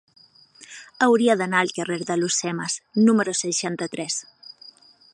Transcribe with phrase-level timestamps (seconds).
[1.07, 4.21] Hauria d'anar al carrer d'Alhucemas número seixanta-tres.